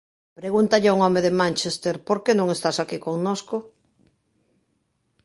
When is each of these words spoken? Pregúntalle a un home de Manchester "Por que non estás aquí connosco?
Pregúntalle 0.39 0.87
a 0.89 0.95
un 0.97 1.01
home 1.07 1.21
de 1.25 1.35
Manchester 1.41 1.95
"Por 2.07 2.17
que 2.23 2.33
non 2.39 2.47
estás 2.55 2.77
aquí 2.79 2.97
connosco? 3.07 3.55